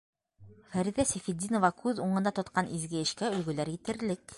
Фәриҙә 0.71 1.05
Сәйфетдинова 1.09 1.71
күҙ 1.83 2.03
уңында 2.07 2.35
тотҡан 2.41 2.75
изге 2.79 3.05
эшкә 3.07 3.35
өлгөләр 3.41 3.77
етерлек. 3.79 4.27